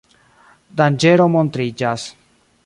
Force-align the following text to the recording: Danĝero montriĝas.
Danĝero 0.81 1.27
montriĝas. 1.35 2.09